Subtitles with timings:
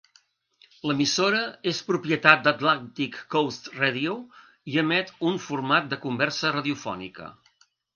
[0.91, 1.41] L'emissora
[1.73, 4.19] és propietat d'Atlantic Coast Radio
[4.75, 7.35] i emet un format de conversa radiofònica.